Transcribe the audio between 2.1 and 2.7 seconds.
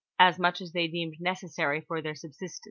subsistence.